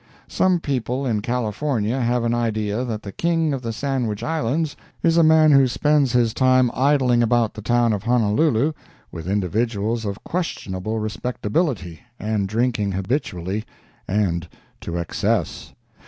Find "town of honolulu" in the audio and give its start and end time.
7.61-8.73